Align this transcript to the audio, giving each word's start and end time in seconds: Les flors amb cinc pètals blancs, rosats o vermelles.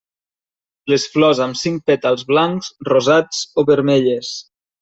Les 0.93 1.05
flors 1.17 1.41
amb 1.45 1.59
cinc 1.65 1.85
pètals 1.91 2.25
blancs, 2.31 2.73
rosats 2.91 3.47
o 3.53 3.67
vermelles. 3.73 4.37